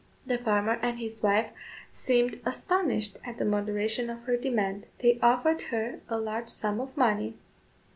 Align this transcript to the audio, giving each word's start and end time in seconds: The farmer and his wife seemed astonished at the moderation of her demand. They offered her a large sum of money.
The 0.25 0.39
farmer 0.39 0.79
and 0.81 0.97
his 0.97 1.21
wife 1.21 1.51
seemed 1.91 2.41
astonished 2.43 3.17
at 3.23 3.37
the 3.37 3.45
moderation 3.45 4.09
of 4.09 4.23
her 4.23 4.35
demand. 4.35 4.87
They 4.97 5.19
offered 5.21 5.61
her 5.69 5.99
a 6.09 6.17
large 6.19 6.49
sum 6.49 6.81
of 6.81 6.97
money. 6.97 7.35